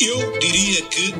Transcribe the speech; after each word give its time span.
Eu 0.00 0.38
diria 0.40 0.82
que 0.82 1.14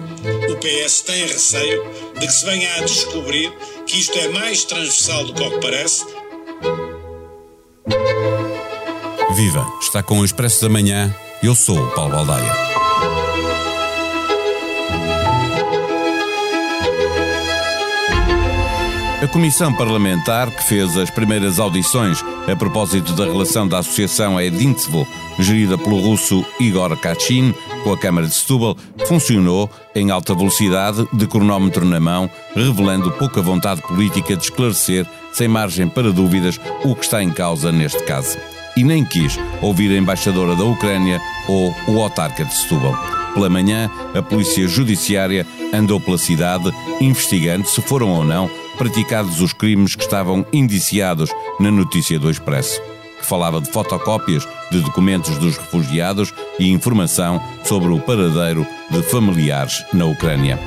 o 0.50 0.56
PS 0.56 1.02
tem 1.02 1.26
receio 1.26 1.84
de 2.18 2.26
que 2.26 2.32
se 2.32 2.44
venha 2.44 2.74
a 2.76 2.80
descobrir 2.80 3.52
que 3.86 4.00
isto 4.00 4.18
é 4.18 4.28
mais 4.28 4.64
transversal 4.64 5.24
do 5.24 5.34
que 5.34 5.42
o 5.42 5.50
que 5.50 5.60
parece. 5.60 6.04
Viva! 9.34 9.66
Está 9.80 10.02
com 10.02 10.20
o 10.20 10.24
Expresso 10.24 10.62
da 10.62 10.68
Manhã. 10.68 11.14
Eu 11.42 11.54
sou 11.54 11.78
o 11.78 11.90
Paulo 11.92 12.12
Baldaia. 12.12 12.52
A 19.24 19.26
Comissão 19.26 19.72
Parlamentar, 19.72 20.50
que 20.50 20.62
fez 20.64 20.98
as 20.98 21.08
primeiras 21.08 21.58
audições 21.58 22.22
a 22.46 22.54
propósito 22.54 23.14
da 23.14 23.24
relação 23.24 23.66
da 23.66 23.78
Associação 23.78 24.38
Edintsevo, 24.38 25.08
gerida 25.38 25.78
pelo 25.78 25.98
russo 25.98 26.44
Igor 26.60 26.94
Kachin, 26.98 27.54
com 27.82 27.90
a 27.90 27.96
Câmara 27.96 28.26
de 28.26 28.34
Setúbal, 28.34 28.76
funcionou 29.06 29.70
em 29.94 30.10
alta 30.10 30.34
velocidade, 30.34 31.08
de 31.10 31.26
cronómetro 31.26 31.86
na 31.86 31.98
mão, 31.98 32.30
revelando 32.54 33.10
pouca 33.12 33.40
vontade 33.40 33.80
política 33.80 34.36
de 34.36 34.44
esclarecer, 34.44 35.06
sem 35.32 35.48
margem 35.48 35.88
para 35.88 36.12
dúvidas, 36.12 36.60
o 36.84 36.94
que 36.94 37.04
está 37.06 37.22
em 37.22 37.30
causa 37.30 37.72
neste 37.72 38.02
caso. 38.04 38.36
E 38.76 38.84
nem 38.84 39.06
quis 39.06 39.38
ouvir 39.62 39.90
a 39.90 39.98
embaixadora 39.98 40.54
da 40.54 40.64
Ucrânia 40.64 41.18
ou 41.48 41.74
o 41.88 42.02
autarca 42.02 42.44
de 42.44 42.54
Setúbal. 42.54 42.94
Pela 43.32 43.48
manhã, 43.48 43.90
a 44.14 44.22
Polícia 44.22 44.68
Judiciária 44.68 45.46
andou 45.72 45.98
pela 45.98 46.18
cidade, 46.18 46.70
investigando 47.00 47.66
se 47.66 47.80
foram 47.80 48.10
ou 48.10 48.22
não 48.22 48.63
praticados 48.76 49.40
os 49.40 49.52
crimes 49.52 49.94
que 49.94 50.02
estavam 50.02 50.44
indiciados 50.52 51.30
na 51.58 51.70
notícia 51.70 52.18
do 52.18 52.30
Expresso, 52.30 52.80
que 53.18 53.26
falava 53.26 53.60
de 53.60 53.70
fotocópias 53.70 54.46
de 54.70 54.80
documentos 54.80 55.36
dos 55.38 55.56
refugiados 55.56 56.32
e 56.58 56.70
informação 56.70 57.40
sobre 57.64 57.92
o 57.92 58.00
paradeiro 58.00 58.66
de 58.90 59.02
familiares 59.02 59.84
na 59.92 60.04
Ucrânia. 60.06 60.58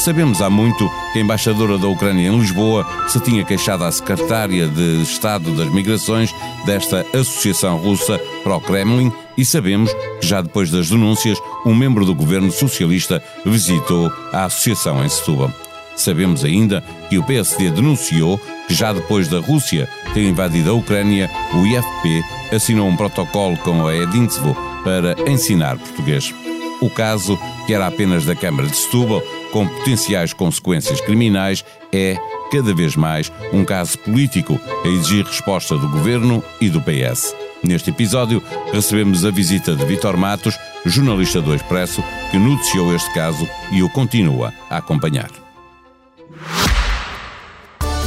Sabemos 0.00 0.40
há 0.40 0.48
muito 0.48 0.90
que 1.12 1.18
a 1.18 1.22
embaixadora 1.22 1.76
da 1.76 1.86
Ucrânia 1.86 2.28
em 2.28 2.38
Lisboa 2.38 2.86
se 3.06 3.20
tinha 3.20 3.44
queixado 3.44 3.84
à 3.84 3.92
secretária 3.92 4.66
de 4.66 5.02
Estado 5.02 5.54
das 5.54 5.70
Migrações 5.70 6.34
desta 6.64 7.04
associação 7.12 7.76
russa 7.76 8.18
para 8.42 8.56
o 8.56 8.60
Kremlin 8.62 9.12
e 9.36 9.44
sabemos 9.44 9.92
que 10.18 10.26
já 10.26 10.40
depois 10.40 10.70
das 10.70 10.88
denúncias, 10.88 11.38
um 11.66 11.74
membro 11.74 12.06
do 12.06 12.14
governo 12.14 12.50
socialista 12.50 13.22
visitou 13.44 14.10
a 14.32 14.44
associação 14.44 15.04
em 15.04 15.08
Setúbal. 15.08 15.52
Sabemos 16.00 16.44
ainda 16.44 16.82
que 17.10 17.18
o 17.18 17.22
PSD 17.22 17.70
denunciou 17.70 18.40
que, 18.66 18.72
já 18.72 18.90
depois 18.90 19.28
da 19.28 19.38
Rússia 19.38 19.86
ter 20.14 20.22
invadido 20.22 20.70
a 20.70 20.72
Ucrânia, 20.72 21.30
o 21.52 21.66
IFP 21.66 22.24
assinou 22.54 22.88
um 22.88 22.96
protocolo 22.96 23.54
com 23.58 23.86
a 23.86 23.94
Edintsevo 23.94 24.56
para 24.82 25.14
ensinar 25.30 25.76
português. 25.76 26.34
O 26.80 26.88
caso, 26.88 27.38
que 27.66 27.74
era 27.74 27.86
apenas 27.86 28.24
da 28.24 28.34
Câmara 28.34 28.66
de 28.66 28.76
Setúbal, 28.76 29.20
com 29.52 29.68
potenciais 29.68 30.32
consequências 30.32 31.02
criminais, 31.02 31.62
é, 31.92 32.16
cada 32.50 32.72
vez 32.72 32.96
mais, 32.96 33.30
um 33.52 33.62
caso 33.62 33.98
político 33.98 34.58
a 34.82 34.88
exigir 34.88 35.26
resposta 35.26 35.76
do 35.76 35.86
Governo 35.86 36.42
e 36.62 36.70
do 36.70 36.80
PS. 36.80 37.34
Neste 37.62 37.90
episódio, 37.90 38.42
recebemos 38.72 39.26
a 39.26 39.30
visita 39.30 39.76
de 39.76 39.84
Vitor 39.84 40.16
Matos, 40.16 40.58
jornalista 40.86 41.42
do 41.42 41.54
Expresso, 41.54 42.02
que 42.30 42.38
noticiou 42.38 42.94
este 42.94 43.12
caso 43.12 43.46
e 43.70 43.82
o 43.82 43.90
continua 43.90 44.54
a 44.70 44.78
acompanhar. 44.78 45.49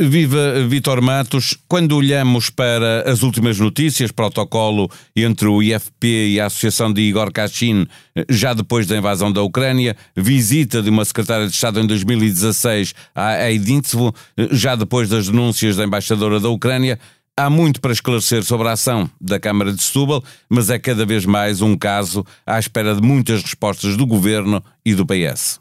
Viva 0.00 0.64
Vitor 0.68 1.02
Matos. 1.02 1.58
Quando 1.66 1.96
olhamos 1.96 2.50
para 2.50 3.10
as 3.10 3.22
últimas 3.22 3.58
notícias, 3.58 4.12
protocolo 4.12 4.88
entre 5.14 5.48
o 5.48 5.60
IFP 5.60 6.34
e 6.34 6.40
a 6.40 6.46
Associação 6.46 6.92
de 6.92 7.00
Igor 7.00 7.32
Kachin, 7.32 7.86
já 8.28 8.54
depois 8.54 8.86
da 8.86 8.96
invasão 8.96 9.32
da 9.32 9.42
Ucrânia, 9.42 9.96
visita 10.16 10.80
de 10.80 10.88
uma 10.88 11.04
secretária 11.04 11.48
de 11.48 11.52
Estado 11.52 11.80
em 11.80 11.86
2016 11.86 12.94
a 13.12 13.50
Edintsevo, 13.50 14.14
já 14.52 14.76
depois 14.76 15.08
das 15.08 15.28
denúncias 15.28 15.74
da 15.76 15.84
embaixadora 15.84 16.38
da 16.38 16.48
Ucrânia, 16.48 16.98
há 17.36 17.50
muito 17.50 17.80
para 17.80 17.92
esclarecer 17.92 18.44
sobre 18.44 18.68
a 18.68 18.72
ação 18.72 19.10
da 19.20 19.40
Câmara 19.40 19.72
de 19.72 19.82
Setúbal, 19.82 20.22
mas 20.48 20.70
é 20.70 20.78
cada 20.78 21.04
vez 21.04 21.24
mais 21.24 21.60
um 21.60 21.76
caso 21.76 22.24
à 22.46 22.58
espera 22.58 22.94
de 22.94 23.02
muitas 23.02 23.42
respostas 23.42 23.96
do 23.96 24.06
Governo 24.06 24.62
e 24.84 24.94
do 24.94 25.04
PS. 25.04 25.60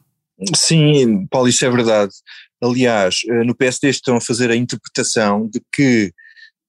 Sim, 0.55 1.25
Paulo, 1.31 1.47
isso 1.47 1.65
é 1.65 1.69
verdade. 1.69 2.13
Aliás, 2.61 3.21
eh, 3.27 3.43
no 3.43 3.55
PSD 3.55 3.89
estão 3.89 4.17
a 4.17 4.21
fazer 4.21 4.49
a 4.49 4.55
interpretação 4.55 5.47
de 5.47 5.61
que 5.71 6.11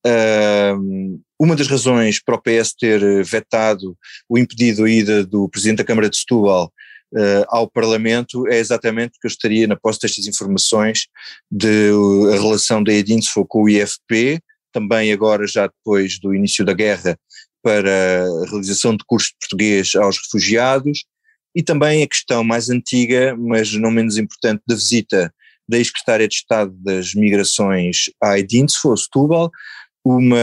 uh, 0.06 1.20
uma 1.40 1.56
das 1.56 1.66
razões 1.66 2.22
para 2.22 2.34
o 2.34 2.42
PS 2.42 2.74
ter 2.78 3.24
vetado 3.24 3.96
o 4.28 4.38
impedido 4.38 4.84
a 4.84 4.90
ida 4.90 5.24
do 5.24 5.48
Presidente 5.48 5.78
da 5.78 5.84
Câmara 5.84 6.10
de 6.10 6.18
Setúbal 6.18 6.72
uh, 7.14 7.44
ao 7.48 7.70
Parlamento 7.70 8.46
é 8.48 8.58
exatamente 8.58 9.12
porque 9.12 9.28
eu 9.28 9.30
estaria 9.30 9.66
na 9.66 9.76
posse 9.76 10.00
destas 10.00 10.26
informações 10.26 11.06
de 11.50 11.90
uh, 11.90 12.32
a 12.32 12.36
relação 12.36 12.82
da 12.82 12.92
Edinfo 12.92 13.46
com 13.46 13.62
o 13.62 13.68
IFP, 13.68 14.40
também 14.72 15.12
agora 15.12 15.46
já 15.46 15.66
depois 15.66 16.18
do 16.20 16.34
início 16.34 16.64
da 16.64 16.74
guerra, 16.74 17.18
para 17.62 18.24
a 18.24 18.50
realização 18.50 18.96
de 18.96 19.04
cursos 19.06 19.30
de 19.30 19.36
português 19.40 19.94
aos 19.96 20.18
refugiados, 20.18 21.04
e 21.54 21.62
também 21.62 22.02
a 22.02 22.06
questão 22.06 22.44
mais 22.44 22.70
antiga, 22.70 23.34
mas 23.36 23.72
não 23.72 23.90
menos 23.90 24.16
importante, 24.16 24.62
da 24.66 24.74
visita 24.74 25.32
da 25.68 25.76
ex-secretária 25.76 26.26
de 26.26 26.34
Estado 26.34 26.72
das 26.78 27.14
Migrações 27.14 28.10
à 28.20 28.38
Edinfo, 28.38 28.96
Setúbal, 28.96 29.50
uma, 30.04 30.36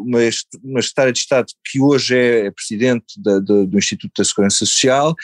uma, 0.00 0.18
uma 0.64 0.80
secretária 0.80 1.12
de 1.12 1.18
Estado 1.18 1.46
que 1.64 1.80
hoje 1.80 2.16
é 2.16 2.50
presidente 2.50 3.20
da, 3.20 3.38
da, 3.38 3.64
do 3.64 3.78
Instituto 3.78 4.12
da 4.16 4.24
Segurança 4.24 4.58
Social 4.58 5.14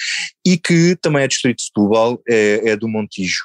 e 0.46 0.58
que 0.58 0.96
também 0.96 1.22
é 1.22 1.28
distrito 1.28 1.58
de 1.58 1.64
Setúbal, 1.64 2.20
é, 2.28 2.70
é 2.70 2.76
do 2.76 2.88
Montijo. 2.88 3.44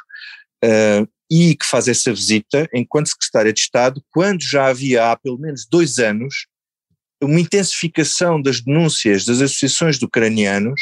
Uh, 0.64 1.08
e 1.32 1.56
que 1.56 1.66
faz 1.66 1.88
essa 1.88 2.14
visita 2.14 2.70
enquanto 2.74 3.10
secretária 3.10 3.52
de 3.52 3.60
Estado, 3.60 4.04
quando 4.12 4.44
já 4.44 4.68
havia 4.68 5.12
há 5.12 5.18
pelo 5.18 5.40
menos 5.40 5.66
dois 5.66 5.98
anos 5.98 6.46
uma 7.22 7.40
intensificação 7.40 8.42
das 8.42 8.62
denúncias 8.62 9.26
das 9.26 9.42
associações 9.42 9.98
de 9.98 10.06
ucranianos 10.06 10.80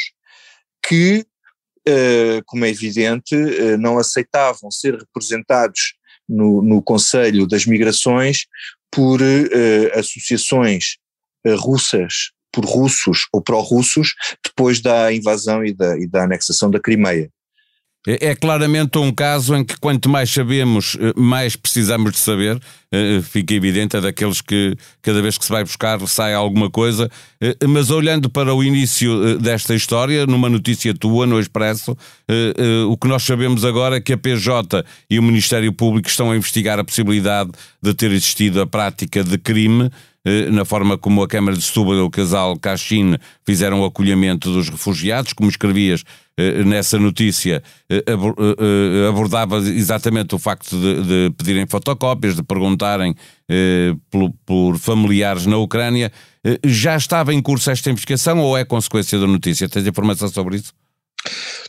que 0.86 1.24
como 2.46 2.64
é 2.64 2.70
evidente, 2.70 3.34
eh, 3.34 3.76
não 3.76 3.98
aceitavam 3.98 4.70
ser 4.70 4.94
representados 4.96 5.94
no, 6.28 6.62
no 6.62 6.82
Conselho 6.82 7.46
das 7.46 7.66
Migrações 7.66 8.46
por 8.90 9.20
uh, 9.20 9.98
associações 9.98 10.96
russas, 11.58 12.30
por 12.52 12.64
russos 12.64 13.26
ou 13.32 13.42
pró-russos, 13.42 14.14
depois 14.44 14.80
da 14.80 15.12
invasão 15.12 15.64
e 15.64 15.72
da, 15.72 15.98
e 15.98 16.06
da 16.06 16.24
anexação 16.24 16.70
da 16.70 16.78
Crimeia. 16.78 17.30
É, 18.06 18.30
é 18.30 18.34
claramente 18.34 18.98
um 18.98 19.12
caso 19.12 19.54
em 19.54 19.64
que 19.64 19.78
quanto 19.78 20.08
mais 20.08 20.28
sabemos, 20.28 20.96
eh, 21.00 21.12
mais 21.16 21.54
precisamos 21.54 22.12
de 22.12 22.18
saber. 22.18 22.60
Eh, 22.90 23.20
fica 23.22 23.54
evidente, 23.54 23.96
é 23.96 24.00
daqueles 24.00 24.40
que 24.40 24.76
cada 25.00 25.22
vez 25.22 25.38
que 25.38 25.44
se 25.44 25.50
vai 25.50 25.62
buscar 25.62 26.00
sai 26.08 26.34
alguma 26.34 26.68
coisa. 26.68 27.08
Eh, 27.40 27.56
mas 27.68 27.90
olhando 27.90 28.28
para 28.28 28.52
o 28.52 28.62
início 28.64 29.38
desta 29.38 29.74
história, 29.74 30.26
numa 30.26 30.48
notícia 30.48 30.92
tua 30.92 31.26
no 31.26 31.38
Expresso, 31.38 31.96
o 32.88 32.96
que 32.96 33.08
nós 33.08 33.22
sabemos 33.22 33.64
agora 33.64 33.96
é 33.96 34.00
que 34.00 34.12
a 34.12 34.18
PJ 34.18 34.84
e 35.08 35.18
o 35.18 35.22
Ministério 35.22 35.72
Público 35.72 36.08
estão 36.08 36.30
a 36.30 36.36
investigar 36.36 36.78
a 36.78 36.84
possibilidade 36.84 37.50
de 37.80 37.94
ter 37.94 38.10
existido 38.10 38.60
a 38.60 38.66
prática 38.66 39.22
de 39.22 39.38
crime 39.38 39.90
na 40.52 40.64
forma 40.64 40.96
como 40.96 41.22
a 41.22 41.28
Câmara 41.28 41.56
de 41.56 41.62
Setúbal 41.64 41.96
e 41.96 42.00
o 42.00 42.10
casal 42.10 42.56
Cachin 42.56 43.16
fizeram 43.44 43.80
o 43.80 43.84
acolhimento 43.84 44.52
dos 44.52 44.68
refugiados, 44.68 45.32
como 45.32 45.50
escrevias 45.50 46.04
eh, 46.34 46.64
nessa 46.64 46.98
notícia 46.98 47.62
eh, 47.90 48.02
eh, 48.06 49.08
abordava 49.08 49.58
exatamente 49.58 50.34
o 50.34 50.38
facto 50.38 50.80
de, 50.80 51.02
de 51.02 51.34
pedirem 51.36 51.66
fotocópias, 51.66 52.34
de 52.34 52.42
perguntarem 52.42 53.14
por, 54.10 54.32
por, 54.46 54.78
familiares 54.78 55.44
na 55.44 55.58
Ucrânia. 55.58 56.10
Já 56.64 56.96
estava 56.96 57.34
em 57.34 57.42
curso 57.42 57.70
esta 57.70 57.90
investigação 57.90 58.38
ou 58.38 58.56
é 58.56 58.64
consequência 58.64 59.18
da 59.18 59.26
notícia? 59.26 59.68
Tens 59.68 59.86
informação 59.86 60.26
sobre 60.28 60.56
isso? 60.56 60.72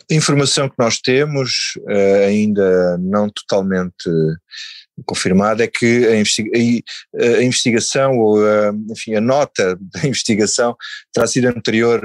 A 0.09 0.13
informação 0.13 0.69
que 0.69 0.75
nós 0.79 0.97
temos, 0.99 1.73
ainda 2.25 2.97
não 2.99 3.29
totalmente 3.29 4.09
confirmada, 5.05 5.63
é 5.63 5.67
que 5.67 6.07
a, 6.07 6.15
investiga 6.15 6.51
a 7.15 7.43
investigação, 7.43 8.17
ou 8.17 8.45
a, 8.45 8.73
enfim, 8.89 9.15
a 9.15 9.21
nota 9.21 9.77
da 9.93 10.07
investigação 10.07 10.75
terá 11.11 11.27
sido 11.27 11.47
anterior 11.47 12.01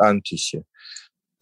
à 0.00 0.12
notícia. 0.12 0.62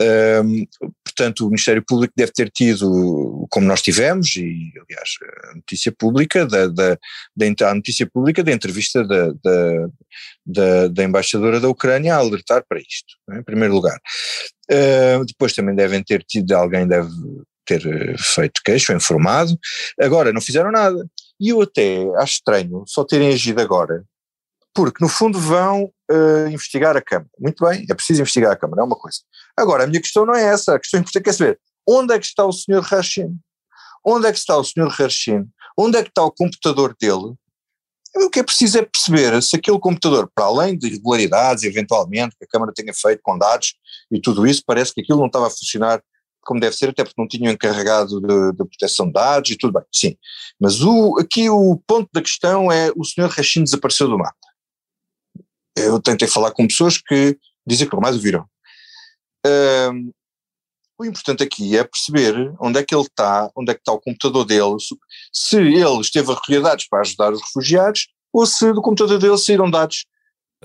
Um, 0.01 0.67
portanto, 1.05 1.43
o 1.47 1.49
Ministério 1.49 1.85
Público 1.87 2.13
deve 2.17 2.33
ter 2.33 2.51
tido, 2.51 3.47
como 3.51 3.67
nós 3.67 3.83
tivemos, 3.83 4.35
e 4.37 4.73
aliás, 4.77 5.11
a 5.51 5.55
notícia 5.55 5.93
pública, 5.93 6.47
da, 6.47 6.67
da, 6.67 6.99
da 7.37 7.71
a 7.71 7.75
notícia 7.75 8.09
pública 8.13 8.43
da 8.43 8.53
entrevista 8.53 9.07
da, 9.07 9.29
da, 9.29 9.89
da, 10.45 10.89
da 10.89 11.05
embaixadora 11.05 11.61
da 11.61 11.69
Ucrânia 11.69 12.15
a 12.15 12.19
alertar 12.19 12.65
para 12.69 12.81
isto, 12.81 13.15
é? 13.31 13.39
em 13.39 13.43
primeiro 13.43 13.75
lugar. 13.75 13.99
Uh, 14.71 15.25
depois 15.27 15.53
também 15.53 15.75
devem 15.75 16.03
ter 16.03 16.25
tido, 16.25 16.53
alguém 16.53 16.87
deve 16.87 17.11
ter 17.79 17.87
eh, 17.87 18.17
feito 18.19 18.61
queixo, 18.65 18.93
informado. 18.93 19.59
Agora, 20.01 20.33
não 20.33 20.41
fizeram 20.41 20.71
nada. 20.71 21.07
E 21.41 21.51
eu 21.51 21.63
até 21.63 22.05
acho 22.17 22.35
estranho 22.35 22.85
só 22.87 23.05
terem 23.05 23.33
agido 23.33 23.61
agora, 23.61 24.05
porque 24.75 25.03
no 25.03 25.09
fundo 25.09 25.39
vão 25.39 25.85
uh, 26.11 26.49
investigar 26.49 26.97
a 26.97 27.03
Câmara. 27.03 27.31
Muito 27.39 27.65
bem, 27.65 27.85
é 27.91 27.95
preciso 27.95 28.21
investigar 28.21 28.53
a 28.53 28.57
Câmara, 28.57 28.83
é 28.83 28.85
uma 28.85 28.97
coisa. 28.97 29.19
Agora, 29.57 29.85
a 29.85 29.87
minha 29.87 30.01
questão 30.01 30.25
não 30.25 30.35
é 30.35 30.45
essa, 30.45 30.75
a 30.75 30.79
questão 30.79 31.01
importante 31.01 31.29
é 31.29 31.33
saber 31.33 31.61
onde 31.87 32.15
é 32.15 32.19
que 32.19 32.27
está 32.27 32.45
o 32.45 32.53
Sr. 32.53 32.81
Rachin? 32.81 33.37
Onde 34.05 34.27
é 34.27 34.33
que 34.33 34.39
está 34.39 34.57
o 34.57 34.65
Sr. 34.65 34.89
Rachin? 34.89 35.49
Onde 35.77 35.99
é 35.99 36.03
que 36.03 36.11
está 36.11 36.23
o 36.23 36.31
computador 36.31 36.95
dele? 36.99 37.35
O 38.15 38.29
que 38.29 38.41
é 38.41 38.43
preciso 38.43 38.79
é 38.79 38.83
perceber 38.83 39.43
se 39.43 39.57
aquele 39.57 39.79
computador, 39.79 40.31
para 40.35 40.45
além 40.45 40.77
de 40.77 40.87
irregularidades, 40.87 41.65
eventualmente, 41.65 42.37
que 42.39 42.45
a 42.45 42.49
Câmara 42.49 42.73
tenha 42.75 42.93
feito 42.93 43.21
com 43.23 43.39
dados 43.39 43.75
e 44.11 44.21
tudo 44.21 44.47
isso, 44.47 44.63
parece 44.67 44.93
que 44.93 45.01
aquilo 45.01 45.19
não 45.19 45.27
estava 45.27 45.47
a 45.47 45.51
funcionar 45.51 46.03
como 46.43 46.61
deve 46.61 46.77
ser, 46.77 46.91
até 46.91 47.05
porque 47.05 47.21
não 47.21 47.29
tinham 47.29 47.53
encarregado 47.53 48.21
de, 48.21 48.53
de 48.53 48.65
proteção 48.65 49.07
de 49.07 49.13
dados 49.13 49.51
e 49.51 49.57
tudo 49.57 49.73
bem, 49.73 49.83
sim. 49.93 50.17
Mas 50.61 50.83
o, 50.83 51.19
aqui 51.19 51.49
o 51.49 51.81
ponto 51.87 52.09
da 52.13 52.21
questão 52.21 52.71
é 52.71 52.91
o 52.97 53.05
Sr. 53.05 53.29
Rachin 53.29 53.65
desapareceu 53.65 54.09
do 54.09 54.19
mapa. 54.19 54.37
Eu 55.77 56.01
tentei 56.01 56.29
falar 56.29 56.51
com 56.51 56.67
pessoas 56.67 56.99
que 56.99 57.39
dizem 57.67 57.89
que 57.89 57.97
mais 57.97 58.17
o 58.17 58.21
viram. 58.21 58.47
Um, 59.47 60.13
o 60.99 61.05
importante 61.05 61.43
aqui 61.43 61.77
é 61.77 61.83
perceber 61.83 62.55
onde 62.61 62.79
é 62.79 62.85
que 62.85 62.95
ele 62.95 63.03
está, 63.03 63.51
onde 63.57 63.73
é 63.73 63.75
que 63.75 63.81
está 63.81 63.93
o 63.93 64.01
computador 64.01 64.45
dele, 64.45 64.77
se 65.33 65.57
ele 65.57 66.01
esteve 66.01 66.31
a 66.31 66.35
recolher 66.35 66.63
dados 66.63 66.87
para 66.87 67.01
ajudar 67.01 67.33
os 67.33 67.43
refugiados 67.43 68.09
ou 68.33 68.47
se 68.47 68.73
do 68.73 68.81
computador 68.81 69.19
dele 69.19 69.37
saíram 69.37 69.71
dados 69.71 70.05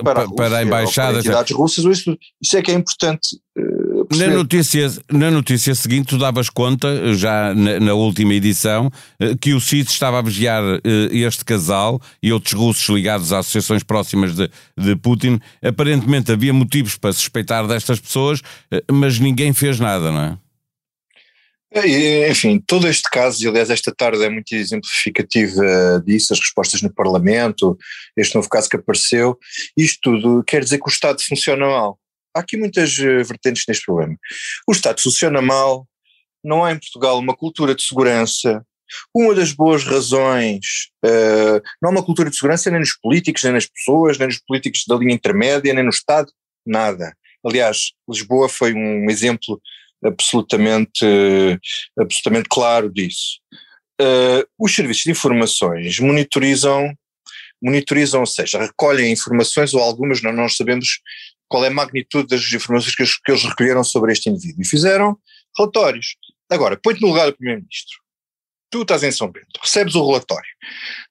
para, 0.04 0.24
a, 0.24 0.30
para 0.30 0.58
a 0.58 0.64
embaixada. 0.64 1.14
Para 1.14 1.20
entidades 1.20 1.56
russas, 1.56 1.86
isso, 1.86 2.18
isso 2.42 2.58
é 2.58 2.62
que 2.62 2.72
é 2.72 2.74
importante 2.74 3.38
uh, 3.58 3.88
na 4.16 4.28
notícia, 4.28 4.90
na 5.12 5.30
notícia 5.30 5.76
seguinte, 5.76 6.08
tu 6.08 6.18
davas 6.18 6.50
conta, 6.50 7.14
já 7.14 7.54
na, 7.54 7.80
na 7.80 7.94
última 7.94 8.34
edição, 8.34 8.90
eh, 9.20 9.36
que 9.40 9.54
o 9.54 9.60
CID 9.60 9.90
estava 9.90 10.20
a 10.20 10.22
vigiar 10.22 10.64
eh, 10.64 11.10
este 11.12 11.44
casal 11.44 12.00
e 12.24 12.32
outros 12.32 12.54
russos 12.54 12.88
ligados 12.88 13.34
a 13.34 13.40
associações 13.40 13.84
próximas 13.84 14.34
de, 14.34 14.50
de 14.78 14.96
Putin. 14.96 15.40
Aparentemente 15.62 16.32
havia 16.32 16.54
motivos 16.54 16.96
para 16.96 17.12
suspeitar 17.12 17.68
destas 17.68 18.00
pessoas, 18.00 18.42
eh, 18.72 18.82
mas 18.90 19.20
ninguém 19.20 19.52
fez 19.52 19.80
nada, 19.80 20.12
não 20.12 20.22
é? 20.22 20.38
Enfim, 22.30 22.60
todo 22.66 22.88
este 22.88 23.10
caso, 23.10 23.44
e 23.44 23.48
aliás 23.48 23.70
esta 23.70 23.94
tarde 23.94 24.24
é 24.24 24.30
muito 24.30 24.54
exemplificativa 24.54 26.02
disso, 26.06 26.34
as 26.34 26.40
respostas 26.40 26.82
no 26.82 26.94
Parlamento, 26.94 27.78
este 28.16 28.36
novo 28.36 28.50
caso 28.50 28.70
que 28.70 28.76
apareceu, 28.76 29.38
isto 29.76 30.00
tudo 30.02 30.44
quer 30.44 30.64
dizer 30.64 30.80
que 30.80 30.88
o 30.88 30.90
Estado 30.90 31.22
funciona 31.22 31.66
mal 31.66 32.00
há 32.38 32.42
aqui 32.42 32.56
muitas 32.56 32.98
eh, 33.00 33.24
vertentes 33.24 33.64
neste 33.68 33.86
problema. 33.86 34.16
O 34.68 34.72
Estado 34.72 35.02
funciona 35.02 35.42
mal, 35.42 35.88
não 36.44 36.64
há 36.64 36.72
em 36.72 36.80
Portugal 36.80 37.18
uma 37.18 37.36
cultura 37.36 37.76
de 37.76 37.84
segurança. 37.84 38.64
Uma 39.14 39.36
das 39.36 39.52
boas 39.52 39.84
razões, 39.84 40.92
uh, 41.04 41.62
não 41.82 41.90
há 41.90 41.92
uma 41.92 42.06
cultura 42.06 42.30
de 42.30 42.38
segurança 42.38 42.72
nem 42.72 42.80
nos 42.80 42.94
políticos, 42.98 43.44
nem 43.44 43.52
nas 43.52 43.66
pessoas, 43.66 44.18
nem 44.18 44.30
nos 44.30 44.40
políticos 44.40 44.86
da 44.88 44.96
linha 44.96 45.14
intermédia, 45.14 45.74
nem 45.74 45.84
no 45.84 45.90
Estado, 45.90 46.32
nada. 46.66 47.14
Aliás, 47.46 47.92
Lisboa 48.10 48.48
foi 48.48 48.74
um 48.74 49.10
exemplo 49.10 49.62
absolutamente, 50.04 51.06
absolutamente 51.98 52.48
claro 52.50 52.92
disso. 52.92 53.40
Uh, 54.00 54.46
os 54.60 54.74
serviços 54.74 55.04
de 55.04 55.12
informações 55.12 56.00
monitorizam, 56.00 56.94
monitorizam, 57.62 58.20
ou 58.20 58.28
seja, 58.28 58.60
recolhem 58.60 59.12
informações 59.12 59.74
ou 59.74 59.82
algumas 59.82 60.22
não 60.22 60.32
nós 60.32 60.56
sabemos 60.56 61.00
qual 61.48 61.66
é 61.66 61.70
a 61.70 61.72
magnitude 61.72 62.28
das 62.28 62.52
informações 62.54 62.96
que 62.96 63.04
que 63.04 63.32
eles 63.32 63.44
recolheram 63.44 63.84
sobre 63.84 64.12
este 64.12 64.30
indivíduo. 64.30 64.62
E 64.62 64.68
fizeram 64.68 65.18
relatórios. 65.58 66.16
Agora, 66.50 66.80
põe-te 66.82 67.02
no 67.02 67.08
lugar 67.08 67.26
do 67.26 67.36
Primeiro-Ministro. 67.36 67.98
Tu 68.70 68.82
estás 68.82 69.02
em 69.02 69.12
São 69.12 69.32
Bento, 69.32 69.60
recebes 69.62 69.96
o 69.96 70.06
relatório. 70.06 70.50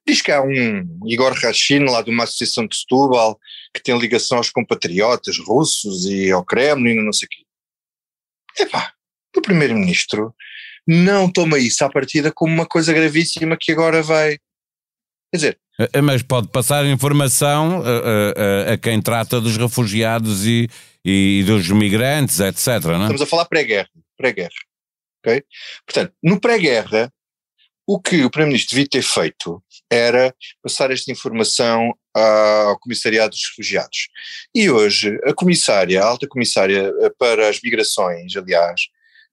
Diz 0.06 0.20
que 0.20 0.30
há 0.30 0.42
um 0.42 1.00
Igor 1.06 1.32
Rachin, 1.32 1.84
lá 1.84 2.02
de 2.02 2.10
uma 2.10 2.24
associação 2.24 2.66
de 2.66 2.76
Setúbal, 2.76 3.40
que 3.74 3.82
tem 3.82 3.98
ligação 3.98 4.36
aos 4.36 4.50
compatriotas 4.50 5.38
russos 5.38 6.04
e 6.04 6.30
ao 6.30 6.44
Kremlin, 6.44 7.02
não 7.02 7.14
sei 7.14 7.26
o 7.26 7.28
quê. 7.30 7.45
Epá, 8.58 8.92
o 9.36 9.40
Primeiro-Ministro 9.40 10.34
não 10.86 11.30
toma 11.30 11.58
isso 11.58 11.84
à 11.84 11.90
partida 11.90 12.32
como 12.32 12.52
uma 12.52 12.66
coisa 12.66 12.92
gravíssima 12.92 13.56
que 13.58 13.72
agora 13.72 14.02
vai. 14.02 14.38
Quer 15.32 15.36
dizer, 15.36 15.60
eh, 15.78 16.00
mas 16.00 16.22
pode 16.22 16.48
passar 16.48 16.86
informação 16.86 17.82
a, 17.82 18.70
a, 18.70 18.72
a 18.74 18.78
quem 18.78 19.00
trata 19.02 19.40
dos 19.40 19.56
refugiados 19.56 20.46
e, 20.46 20.68
e, 21.04 21.42
dos 21.44 21.68
migrantes, 21.70 22.40
etc. 22.40 22.66
Não 22.84 22.94
é? 22.94 23.02
Estamos 23.02 23.22
a 23.22 23.26
falar 23.26 23.44
pré-guerra. 23.46 23.90
Pré-guerra. 24.16 24.50
Okay? 25.20 25.42
Portanto, 25.84 26.14
no 26.22 26.40
pré-guerra, 26.40 27.12
o 27.86 28.00
que 28.00 28.24
o 28.24 28.30
Primeiro-Ministro 28.30 28.76
devia 28.76 28.88
ter 28.88 29.02
feito 29.02 29.62
era 29.90 30.34
passar 30.62 30.90
esta 30.90 31.12
informação 31.12 31.92
ao 32.16 32.78
Comissariado 32.78 33.30
dos 33.30 33.48
Refugiados. 33.50 34.08
E 34.54 34.70
hoje, 34.70 35.18
a 35.24 35.34
comissária, 35.34 36.02
a 36.02 36.06
alta 36.06 36.26
comissária 36.26 36.92
eh, 37.00 37.12
para 37.18 37.48
as 37.48 37.60
migrações, 37.60 38.34
aliás, 38.36 38.82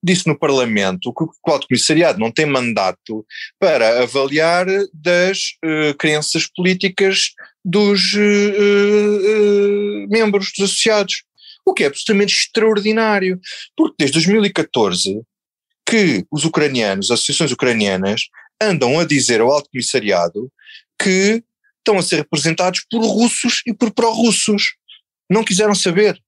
disse 0.03 0.27
no 0.27 0.37
Parlamento 0.37 1.13
que 1.13 1.23
o 1.23 1.31
Alto 1.51 1.67
Comissariado 1.67 2.19
não 2.19 2.29
tem 2.29 2.45
mandato 2.45 3.25
para 3.57 4.03
avaliar 4.03 4.65
das 4.93 5.53
uh, 5.63 5.95
crenças 5.97 6.45
políticas 6.45 7.29
dos 7.63 8.13
uh, 8.13 8.19
uh, 8.19 10.07
membros, 10.09 10.51
dos 10.57 10.71
associados. 10.71 11.23
O 11.65 11.73
que 11.73 11.85
é 11.85 11.87
absolutamente 11.87 12.35
extraordinário, 12.35 13.39
porque 13.77 13.95
desde 13.97 14.15
2014 14.15 15.21
que 15.85 16.25
os 16.29 16.43
ucranianos, 16.43 17.11
as 17.11 17.19
associações 17.19 17.51
ucranianas, 17.51 18.23
andam 18.61 18.99
a 18.99 19.05
dizer 19.05 19.39
ao 19.39 19.51
Alto 19.51 19.69
Comissariado 19.69 20.51
que 21.01 21.43
estão 21.83 21.97
a 21.97 22.01
ser 22.01 22.17
representados 22.17 22.85
por 22.89 23.01
russos 23.01 23.61
e 23.67 23.73
por 23.73 23.91
pró-russos. 23.91 24.75
Não 25.29 25.43
quiseram 25.43 25.75
saber. 25.75 26.19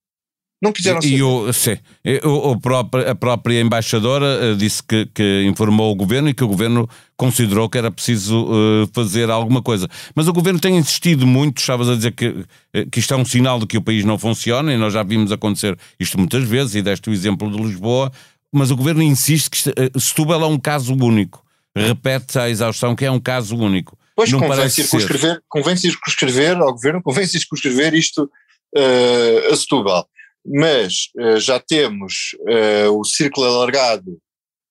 Não 0.61 0.71
quiseram 0.71 0.99
e, 1.03 1.21
o, 1.21 1.51
sim, 1.51 1.77
o, 2.23 2.51
o 2.51 2.59
próprio, 2.59 3.09
a 3.09 3.13
própria 3.13 3.59
embaixadora 3.59 4.25
eh, 4.25 4.55
disse 4.55 4.81
que, 4.81 5.05
que, 5.07 5.43
informou 5.45 5.91
o 5.91 5.95
governo 5.95 6.29
e 6.29 6.33
que 6.33 6.43
o 6.43 6.47
governo 6.47 6.89
considerou 7.17 7.69
que 7.69 7.77
era 7.77 7.91
preciso 7.91 8.45
uh, 8.45 8.89
fazer 8.93 9.29
alguma 9.29 9.61
coisa. 9.61 9.87
Mas 10.15 10.27
o 10.27 10.33
governo 10.33 10.59
tem 10.59 10.77
insistido 10.77 11.27
muito, 11.27 11.59
estavas 11.59 11.89
a 11.89 11.95
dizer 11.95 12.13
que, 12.13 12.45
eh, 12.73 12.85
que 12.89 12.99
isto 12.99 13.13
é 13.13 13.17
um 13.17 13.25
sinal 13.25 13.59
de 13.59 13.67
que 13.67 13.77
o 13.77 13.81
país 13.81 14.05
não 14.05 14.17
funciona 14.17 14.73
e 14.73 14.77
nós 14.77 14.93
já 14.93 15.03
vimos 15.03 15.31
acontecer 15.31 15.77
isto 15.99 16.17
muitas 16.17 16.43
vezes 16.45 16.75
e 16.75 16.81
deste 16.81 17.09
o 17.09 17.13
exemplo 17.13 17.51
de 17.51 17.61
Lisboa, 17.61 18.11
mas 18.51 18.71
o 18.71 18.77
governo 18.77 19.03
insiste 19.03 19.49
que 19.49 19.99
Setúbal 19.99 20.41
é 20.41 20.47
um 20.47 20.57
caso 20.57 20.95
único. 20.95 21.43
Repete 21.75 22.39
a 22.39 22.49
exaustão 22.49 22.95
que 22.95 23.03
é 23.03 23.11
um 23.11 23.19
caso 23.19 23.57
único. 23.57 23.97
Pois 24.15 24.31
não 24.31 24.39
convém 24.39 24.69
circunscrever, 24.69 25.41
convém 25.49 25.75
circunscrever 25.75 26.57
ao 26.57 26.71
governo, 26.71 27.03
convém 27.03 27.27
circunscrever 27.27 27.93
isto 27.93 28.23
uh, 28.23 29.53
a 29.53 29.55
Setúbal 29.55 30.07
mas 30.45 31.09
uh, 31.17 31.39
já 31.39 31.59
temos 31.59 32.35
uh, 32.41 32.91
o 32.97 33.03
círculo 33.03 33.47
alargado 33.47 34.19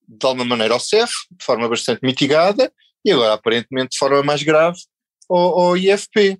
de 0.07 0.27
alguma 0.27 0.45
maneira 0.45 0.75
ao 0.75 0.81
CEF, 0.81 1.11
de 1.31 1.45
forma 1.45 1.69
bastante 1.69 2.01
mitigada, 2.03 2.73
e 3.05 3.11
agora 3.11 3.35
aparentemente 3.35 3.91
de 3.93 3.99
forma 3.99 4.23
mais 4.23 4.43
grave 4.43 4.79
ao, 5.29 5.59
ao 5.59 5.77
IFP. 5.77 6.39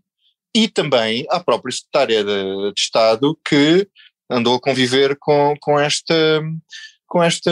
E 0.55 0.69
também 0.69 1.27
à 1.31 1.41
própria 1.41 1.73
secretária 1.73 2.23
de, 2.23 2.73
de, 2.73 2.81
Estado 2.81 3.37
que 3.45 3.89
andou 4.31 4.55
a 4.55 4.61
conviver 4.61 5.17
com, 5.19 5.55
com 5.61 5.81
esta 5.81 6.15
com 7.07 7.23
esta 7.23 7.51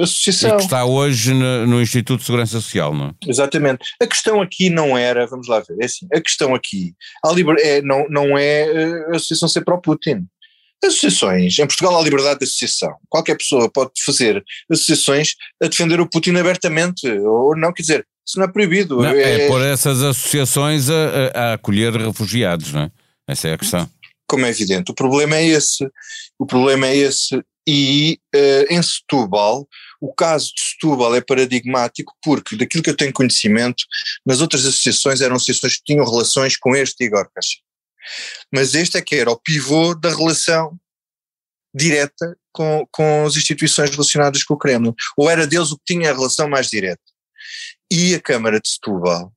associação. 0.00 0.54
E 0.54 0.56
que 0.56 0.62
está 0.62 0.84
hoje 0.84 1.34
no, 1.34 1.66
no, 1.66 1.82
Instituto 1.82 2.20
de 2.20 2.26
Segurança 2.26 2.60
Social, 2.60 2.94
não 2.94 3.08
é? 3.08 3.12
Exatamente. 3.26 3.84
A 4.00 4.06
questão 4.06 4.40
aqui 4.40 4.70
não 4.70 4.96
era, 4.96 5.26
vamos 5.26 5.46
lá 5.48 5.60
ver, 5.60 5.76
é 5.80 5.84
assim, 5.84 6.06
a 6.12 6.20
questão 6.20 6.54
aqui 6.54 6.94
a 7.24 7.30
liber, 7.32 7.56
é, 7.58 7.82
não, 7.82 8.06
não 8.08 8.38
é 8.38 8.62
eh, 8.62 9.06
a 9.12 9.16
associação 9.16 9.48
ser 9.48 9.64
pró-Putin. 9.64 10.26
Associações, 10.82 11.58
em 11.58 11.66
Portugal 11.66 11.98
há 11.98 12.02
liberdade 12.02 12.40
de 12.40 12.44
associação. 12.44 12.94
Qualquer 13.08 13.36
pessoa 13.36 13.70
pode 13.70 13.92
fazer 14.04 14.44
associações 14.70 15.34
a 15.62 15.66
defender 15.66 16.00
o 16.00 16.08
Putin 16.08 16.36
abertamente, 16.36 17.08
ou 17.08 17.56
não, 17.56 17.72
quer 17.72 17.82
dizer, 17.82 18.06
isso 18.26 18.38
não 18.38 18.44
é 18.44 18.48
proibido. 18.48 18.96
Não, 18.96 19.10
é, 19.10 19.44
é 19.44 19.48
por 19.48 19.60
essas 19.62 20.02
associações 20.02 20.88
a, 20.90 21.30
a, 21.34 21.52
acolher 21.54 21.94
refugiados, 21.94 22.72
não 22.72 22.82
é? 22.82 22.90
Essa 23.26 23.48
é 23.48 23.54
a 23.54 23.58
questão. 23.58 23.88
Como 24.26 24.46
é 24.46 24.50
evidente, 24.50 24.90
o 24.90 24.94
problema 24.94 25.36
é 25.36 25.46
esse. 25.46 25.88
O 26.38 26.46
problema 26.46 26.88
é 26.88 26.96
esse. 26.96 27.42
E 27.66 28.18
uh, 28.34 28.74
em 28.74 28.82
Setúbal, 28.82 29.66
o 30.00 30.12
caso 30.12 30.52
de 30.54 30.60
Setúbal 30.60 31.14
é 31.14 31.20
paradigmático 31.20 32.14
porque, 32.22 32.56
daquilo 32.56 32.82
que 32.82 32.90
eu 32.90 32.96
tenho 32.96 33.12
conhecimento, 33.12 33.84
nas 34.24 34.40
outras 34.40 34.66
associações 34.66 35.20
eram 35.20 35.36
associações 35.36 35.76
que 35.76 35.84
tinham 35.84 36.04
relações 36.04 36.56
com 36.56 36.76
este 36.76 37.04
Igor 37.04 37.26
Caixinha. 37.34 37.64
Mas 38.52 38.74
este 38.74 38.98
é 38.98 39.02
que 39.02 39.14
era 39.14 39.30
o 39.30 39.40
pivô 39.40 39.94
da 39.94 40.10
relação 40.10 40.78
direta 41.74 42.36
com, 42.52 42.86
com 42.92 43.26
as 43.26 43.34
instituições 43.36 43.90
relacionadas 43.90 44.44
com 44.44 44.54
o 44.54 44.58
Kremlin, 44.58 44.94
ou 45.16 45.28
era 45.28 45.46
deles 45.46 45.72
o 45.72 45.78
que 45.78 45.94
tinha 45.94 46.10
a 46.10 46.14
relação 46.14 46.48
mais 46.48 46.68
direta. 46.68 47.02
E 47.90 48.14
a 48.14 48.20
Câmara 48.20 48.60
de 48.60 48.68
Setúbal 48.68 49.32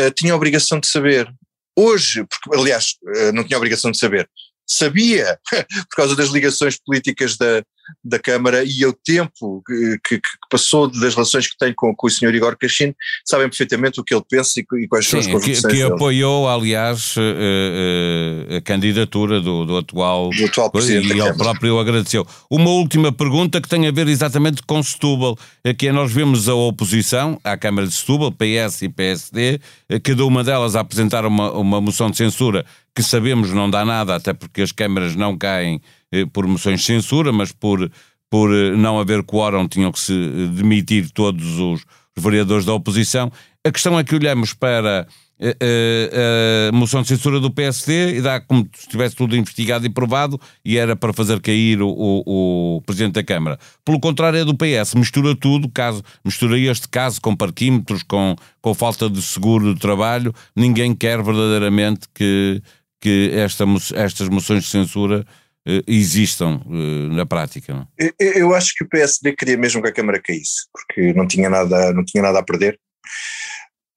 uh, 0.00 0.10
tinha 0.12 0.32
a 0.32 0.36
obrigação 0.36 0.80
de 0.80 0.88
saber. 0.88 1.32
Hoje, 1.76 2.24
porque, 2.24 2.58
aliás, 2.58 2.96
uh, 3.02 3.32
não 3.32 3.44
tinha 3.44 3.56
obrigação 3.56 3.90
de 3.90 3.98
saber, 3.98 4.28
sabia, 4.66 5.38
por 5.90 5.96
causa 5.96 6.16
das 6.16 6.30
ligações 6.30 6.78
políticas 6.78 7.36
da, 7.36 7.62
da 8.04 8.18
Câmara 8.18 8.64
e 8.64 8.84
o 8.84 8.92
tempo 8.92 9.62
que, 9.66 9.98
que, 10.04 10.16
que, 10.16 10.28
passou 10.50 10.88
das 10.88 11.14
relações 11.14 11.46
que 11.46 11.56
tem 11.58 11.72
com, 11.74 11.94
com 11.94 12.06
o 12.06 12.10
Sr. 12.10 12.34
Igor 12.34 12.56
Cachino, 12.56 12.94
sabem 13.24 13.48
perfeitamente 13.48 14.00
o 14.00 14.04
que 14.04 14.14
ele 14.14 14.24
pensa 14.28 14.60
e, 14.60 14.66
e 14.82 14.88
quais 14.88 15.04
Sim, 15.04 15.10
são 15.10 15.20
as 15.20 15.26
convicções 15.26 15.72
que, 15.72 15.78
que 15.78 15.82
dele. 15.82 15.94
apoiou, 15.94 16.48
aliás, 16.48 17.14
a, 17.16 18.54
a, 18.54 18.56
a 18.56 18.60
candidatura 18.60 19.40
do, 19.40 19.64
do, 19.64 19.76
atual, 19.76 20.30
do 20.30 20.44
atual 20.44 20.70
Presidente 20.70 21.14
e 21.14 21.20
ele 21.20 21.34
próprio 21.34 21.78
agradeceu. 21.78 22.26
Uma 22.50 22.70
última 22.70 23.12
pergunta 23.12 23.60
que 23.60 23.68
tem 23.68 23.86
a 23.86 23.90
ver 23.90 24.08
exatamente 24.08 24.62
com 24.62 24.82
Setúbal, 24.82 25.38
aqui 25.64 25.88
é 25.88 25.92
nós 25.92 26.12
vemos 26.12 26.48
a 26.48 26.54
oposição 26.54 27.38
à 27.42 27.56
Câmara 27.56 27.86
de 27.86 27.94
Setúbal, 27.94 28.32
PS 28.32 28.82
e 28.82 28.88
PSD, 28.88 29.60
cada 30.02 30.24
uma 30.24 30.42
delas 30.42 30.76
a 30.76 30.80
apresentar 30.80 31.24
uma, 31.24 31.52
uma 31.52 31.80
moção 31.80 32.10
de 32.10 32.16
censura 32.16 32.64
que 32.96 33.02
sabemos 33.02 33.52
não 33.52 33.68
dá 33.68 33.84
nada, 33.84 34.16
até 34.16 34.32
porque 34.32 34.62
as 34.62 34.72
câmaras 34.72 35.14
não 35.14 35.36
caem 35.36 35.82
eh, 36.10 36.24
por 36.24 36.46
moções 36.46 36.80
de 36.80 36.86
censura, 36.86 37.30
mas 37.30 37.52
por, 37.52 37.92
por 38.30 38.50
eh, 38.50 38.74
não 38.74 38.98
haver 38.98 39.22
quórum 39.22 39.68
tinham 39.68 39.92
que 39.92 40.00
se 40.00 40.14
eh, 40.14 40.46
demitir 40.50 41.10
todos 41.10 41.58
os 41.58 41.84
vereadores 42.16 42.64
da 42.64 42.72
oposição. 42.72 43.30
A 43.62 43.70
questão 43.70 43.98
é 43.98 44.02
que 44.02 44.14
olhamos 44.14 44.54
para 44.54 45.06
a, 45.38 46.72
moção 46.72 47.02
de 47.02 47.08
censura 47.08 47.38
do 47.38 47.50
PSD 47.50 48.16
e 48.16 48.22
dá 48.22 48.40
como 48.40 48.66
se 48.72 48.84
estivesse 48.84 49.14
tudo 49.14 49.36
investigado 49.36 49.84
e 49.84 49.90
provado 49.90 50.40
e 50.64 50.78
era 50.78 50.96
para 50.96 51.12
fazer 51.12 51.38
cair 51.42 51.82
o, 51.82 51.88
o, 51.88 52.76
o, 52.76 52.82
Presidente 52.86 53.14
da 53.14 53.22
Câmara. 53.22 53.58
Pelo 53.84 54.00
contrário, 54.00 54.38
é 54.38 54.44
do 54.46 54.56
PS, 54.56 54.94
mistura 54.94 55.36
tudo, 55.36 55.68
caso, 55.68 56.02
mistura 56.24 56.58
este 56.58 56.88
caso 56.88 57.20
com 57.20 57.36
parquímetros, 57.36 58.02
com, 58.02 58.34
com 58.62 58.72
falta 58.72 59.10
de 59.10 59.20
seguro 59.20 59.74
de 59.74 59.80
trabalho, 59.80 60.34
ninguém 60.54 60.94
quer 60.94 61.22
verdadeiramente 61.22 62.06
que, 62.14 62.62
que 63.06 63.30
esta, 63.34 63.64
estas 63.94 64.28
moções 64.28 64.64
de 64.64 64.70
censura 64.70 65.24
uh, 65.64 65.82
existam 65.86 66.60
uh, 66.66 67.14
na 67.14 67.24
prática. 67.24 67.86
Eu, 67.96 68.12
eu, 68.18 68.54
acho 68.54 68.74
que 68.74 68.82
o 68.82 68.88
PSD 68.88 69.32
queria 69.36 69.56
mesmo 69.56 69.80
que 69.80 69.88
a 69.88 69.92
Câmara 69.92 70.20
caísse, 70.20 70.66
porque 70.72 71.12
não 71.12 71.24
tinha 71.24 71.48
nada, 71.48 71.92
não 71.92 72.04
tinha 72.04 72.20
nada 72.20 72.40
a 72.40 72.42
perder. 72.42 72.76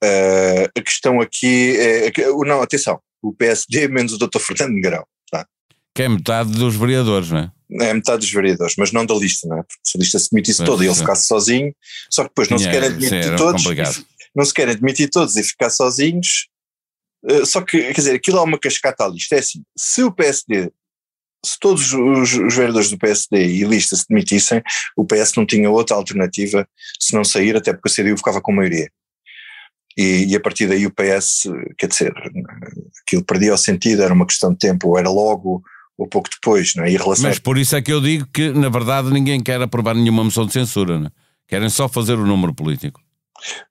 Uh, 0.04 0.70
a 0.78 0.82
questão 0.84 1.20
aqui 1.20 1.76
é, 1.76 2.08
é 2.10 2.12
não, 2.46 2.62
atenção, 2.62 3.00
o 3.20 3.34
PSD 3.34 3.88
menos 3.88 4.14
o 4.14 4.20
Dr. 4.20 4.38
Fernando 4.40 4.76
Negrão, 4.76 5.04
tá? 5.32 5.44
Que 5.96 6.04
é 6.04 6.10
metade 6.10 6.52
dos 6.52 6.76
vereadores, 6.76 7.32
não 7.32 7.40
é? 7.40 7.52
É 7.82 7.94
metade 7.96 8.20
dos 8.20 8.32
vereadores, 8.32 8.76
mas 8.78 8.92
não 8.92 9.08
da 9.08 9.16
lista, 9.16 9.48
não 9.48 9.58
é? 9.58 9.64
Porque 9.64 9.82
se 9.84 9.98
a 9.98 10.00
lista 10.00 10.20
se 10.20 10.30
demitisse 10.32 10.64
toda 10.64 10.84
e 10.84 10.88
ele 10.88 10.96
ficasse 10.96 11.28
sozinho, 11.28 11.74
só 12.12 12.24
que 12.24 12.30
depois 12.30 12.48
não 12.48 12.60
se 12.60 12.70
quer 12.70 12.84
admitir 12.84 13.36
todos, 13.36 13.64
não 14.36 14.46
se 14.46 14.54
quer 14.54 14.70
admitir 14.70 15.10
todos 15.10 15.36
e 15.36 15.44
ficar 15.44 15.72
sozinhos, 15.72 16.48
eh, 16.48 16.59
só 17.46 17.62
que, 17.62 17.82
quer 17.82 17.94
dizer, 17.94 18.16
aquilo 18.16 18.38
é 18.38 18.42
uma 18.42 18.60
cascata 18.60 19.06
à 19.06 19.08
lista. 19.08 19.36
É 19.36 19.40
assim, 19.40 19.64
se 19.78 20.04
o 20.04 20.12
PSD, 20.12 20.72
se 21.46 21.60
todos 21.60 21.94
os, 21.94 22.34
os 22.34 22.56
vereadores 22.56 22.90
do 22.90 22.98
PSD 22.98 23.46
e 23.46 23.64
lista 23.64 23.96
se 23.96 24.06
demitissem, 24.10 24.62
o 24.96 25.06
PS 25.06 25.34
não 25.36 25.46
tinha 25.46 25.70
outra 25.70 25.96
alternativa 25.96 26.68
se 27.00 27.14
não 27.14 27.24
sair, 27.24 27.56
até 27.56 27.74
porque 27.74 27.90
a 27.90 28.04
CDU 28.04 28.18
ficava 28.18 28.42
com 28.42 28.52
maioria. 28.52 28.90
E, 29.98 30.28
e, 30.30 30.36
a 30.36 30.40
partir 30.40 30.68
daí 30.68 30.86
o 30.86 30.94
PS, 30.94 31.44
quer 31.78 31.88
dizer, 31.88 32.14
aquilo 33.02 33.26
perdia 33.26 33.54
o 33.54 33.58
sentido, 33.58 34.02
era 34.02 34.14
uma 34.14 34.26
questão 34.26 34.52
de 34.52 34.58
tempo, 34.58 34.90
ou 34.90 34.98
era 34.98 35.10
logo 35.10 35.62
ou 35.98 36.08
pouco 36.08 36.30
depois, 36.30 36.74
não 36.76 36.86
é? 36.86 36.90
relação... 36.90 37.28
Mas 37.28 37.40
por 37.40 37.58
isso 37.58 37.76
é 37.76 37.82
que 37.82 37.92
eu 37.92 38.00
digo 38.00 38.26
que, 38.34 38.54
na 38.54 38.70
verdade, 38.70 39.12
ninguém 39.12 39.44
quer 39.44 39.62
aprovar 39.62 39.94
nenhuma 39.94 40.24
moção 40.24 40.46
de 40.46 40.54
censura, 40.54 40.98
não 40.98 41.08
é? 41.08 41.12
Querem 41.46 41.70
só 41.70 41.90
fazer 41.90 42.14
o 42.14 42.26
número 42.26 42.54
político. 42.54 43.02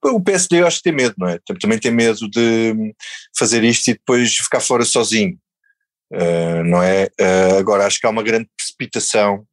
O 0.02 0.20
PSD 0.20 0.60
eu 0.60 0.66
acho 0.66 0.78
que 0.78 0.84
tem 0.84 0.92
medo, 0.92 1.14
não 1.18 1.28
é? 1.28 1.38
Também 1.60 1.78
tem 1.78 1.90
medo 1.90 2.28
de 2.28 2.94
fazer 3.36 3.62
isto 3.64 3.88
e 3.88 3.94
depois 3.94 4.36
ficar 4.36 4.60
fora 4.60 4.84
sozinho, 4.84 5.38
uh, 6.12 6.64
não 6.64 6.82
é? 6.82 7.08
Uh, 7.20 7.58
agora 7.58 7.86
acho 7.86 7.98
que 7.98 8.06
há 8.06 8.10
uma 8.10 8.22
grande 8.22 8.48
precipitação, 8.56 9.46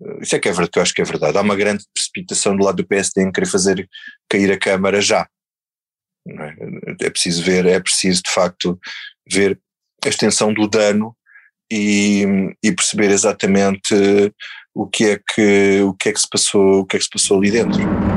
uh, 0.00 0.22
isso 0.22 0.36
é 0.36 0.38
que 0.38 0.48
é 0.48 0.52
verdade, 0.52 0.72
eu 0.76 0.82
acho 0.82 0.94
que 0.94 1.02
é 1.02 1.04
verdade, 1.04 1.36
há 1.36 1.40
uma 1.40 1.56
grande 1.56 1.84
precipitação 1.92 2.56
do 2.56 2.64
lado 2.64 2.76
do 2.76 2.86
PSD 2.86 3.22
em 3.22 3.32
querer 3.32 3.46
fazer 3.46 3.88
cair 4.28 4.52
a 4.52 4.58
Câmara 4.58 5.00
já. 5.00 5.28
É? 6.26 7.06
é 7.06 7.10
preciso 7.10 7.42
ver, 7.42 7.66
é 7.66 7.78
preciso 7.80 8.22
de 8.22 8.30
facto 8.30 8.78
ver 9.30 9.60
a 10.04 10.08
extensão 10.08 10.52
do 10.52 10.66
dano 10.66 11.14
e, 11.70 12.24
e 12.62 12.72
perceber 12.72 13.10
exatamente 13.10 13.94
o 14.74 14.86
que 14.86 15.04
é 15.04 15.18
que 15.18 15.80
o 15.82 15.94
que 15.94 16.08
é 16.08 16.12
que 16.12 16.20
se 16.20 16.28
passou 16.28 16.80
o 16.80 16.86
que 16.86 16.96
é 16.96 16.98
que 16.98 17.04
se 17.04 17.10
passou 17.10 17.38
ali 17.38 17.50
dentro. 17.50 18.13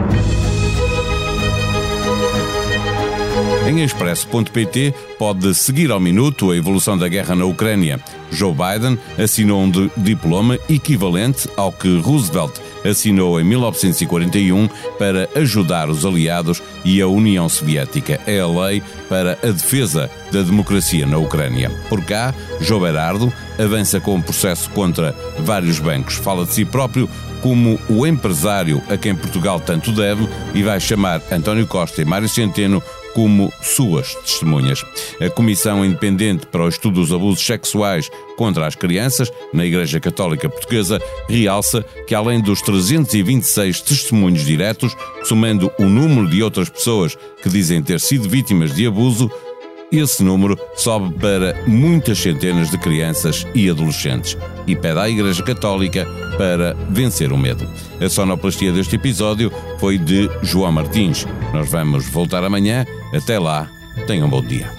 Em 3.67 3.83
expresso.pt 3.83 4.93
pode 5.19 5.53
seguir 5.53 5.91
ao 5.91 5.99
minuto 5.99 6.51
a 6.51 6.55
evolução 6.55 6.97
da 6.97 7.09
guerra 7.09 7.35
na 7.35 7.43
Ucrânia. 7.43 7.99
Joe 8.31 8.53
Biden 8.53 8.97
assinou 9.21 9.61
um 9.61 9.69
diploma 9.97 10.57
equivalente 10.69 11.49
ao 11.57 11.73
que 11.73 11.99
Roosevelt 11.99 12.61
assinou 12.85 13.41
em 13.41 13.43
1941 13.43 14.69
para 14.97 15.27
ajudar 15.35 15.89
os 15.89 16.05
aliados 16.05 16.63
e 16.85 17.01
a 17.01 17.07
União 17.07 17.49
Soviética. 17.49 18.21
É 18.25 18.39
a 18.39 18.47
lei 18.47 18.81
para 19.09 19.37
a 19.43 19.47
defesa 19.47 20.09
da 20.31 20.43
democracia 20.43 21.05
na 21.05 21.17
Ucrânia. 21.17 21.69
Por 21.89 22.05
cá, 22.05 22.33
Joe 22.61 22.79
Berardo 22.79 23.33
avança 23.59 23.99
com 23.99 24.15
um 24.15 24.21
processo 24.21 24.69
contra 24.69 25.13
vários 25.39 25.77
bancos. 25.77 26.15
Fala 26.15 26.45
de 26.45 26.53
si 26.53 26.63
próprio 26.63 27.09
como 27.41 27.79
o 27.89 28.05
empresário 28.05 28.81
a 28.89 28.97
quem 28.97 29.15
Portugal 29.15 29.59
tanto 29.59 29.91
deve 29.91 30.27
e 30.53 30.63
vai 30.63 30.79
chamar 30.79 31.21
António 31.31 31.67
Costa 31.67 32.01
e 32.01 32.05
Mário 32.05 32.29
Centeno 32.29 32.81
como 33.17 33.51
suas 33.63 34.13
testemunhas. 34.13 34.85
A 35.19 35.27
Comissão 35.27 35.83
Independente 35.83 36.45
para 36.45 36.63
o 36.63 36.69
Estudo 36.69 37.01
dos 37.01 37.11
Abusos 37.11 37.43
Sexuais 37.43 38.11
contra 38.37 38.67
as 38.67 38.75
Crianças, 38.75 39.31
na 39.51 39.65
Igreja 39.65 39.99
Católica 39.99 40.47
Portuguesa, 40.47 41.01
realça 41.27 41.83
que 42.05 42.13
além 42.13 42.39
dos 42.39 42.61
326 42.61 43.81
testemunhos 43.81 44.45
diretos, 44.45 44.95
somando 45.23 45.71
o 45.79 45.85
número 45.85 46.29
de 46.29 46.43
outras 46.43 46.69
pessoas 46.69 47.17
que 47.41 47.49
dizem 47.49 47.81
ter 47.81 47.99
sido 47.99 48.29
vítimas 48.29 48.75
de 48.75 48.85
abuso, 48.85 49.31
esse 49.91 50.23
número 50.23 50.59
sobe 50.75 51.13
para 51.17 51.63
muitas 51.65 52.19
centenas 52.19 52.69
de 52.69 52.77
crianças 52.77 53.45
e 53.55 53.69
adolescentes 53.69 54.37
e 54.65 54.75
pede 54.75 54.99
à 54.99 55.09
Igreja 55.09 55.41
Católica 55.43 56.05
para 56.37 56.73
vencer 56.89 57.31
o 57.31 57.37
medo. 57.37 57.67
A 58.01 58.09
sonoplastia 58.09 58.71
deste 58.71 58.95
episódio 58.95 59.51
foi 59.79 59.97
de 59.97 60.29
João 60.43 60.71
Martins. 60.71 61.25
Nós 61.53 61.69
vamos 61.71 62.07
voltar 62.09 62.43
amanhã. 62.43 62.85
Até 63.13 63.39
lá, 63.39 63.69
tenham 64.05 64.27
um 64.27 64.29
bom 64.29 64.41
dia. 64.41 64.69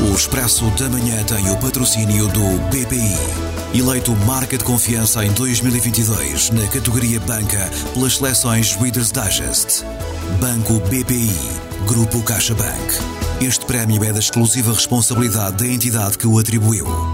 O 0.00 0.14
Expresso 0.14 0.70
da 0.78 0.88
Manhã 0.88 1.24
tem 1.24 1.50
o 1.50 1.56
patrocínio 1.56 2.28
do 2.28 2.58
BPI 2.68 3.53
eleito 3.74 4.14
Marca 4.24 4.56
de 4.56 4.64
Confiança 4.64 5.24
em 5.24 5.32
2022 5.32 6.50
na 6.50 6.66
categoria 6.68 7.18
Banca 7.20 7.68
pelas 7.92 8.16
seleções 8.16 8.74
Reader's 8.76 9.10
Digest. 9.10 9.84
Banco 10.40 10.80
BPI, 10.88 11.34
Grupo 11.86 12.22
CaixaBank. 12.22 12.94
Este 13.40 13.66
prémio 13.66 14.02
é 14.04 14.12
da 14.12 14.20
exclusiva 14.20 14.72
responsabilidade 14.72 15.64
da 15.64 15.66
entidade 15.66 16.16
que 16.16 16.26
o 16.26 16.38
atribuiu. 16.38 17.13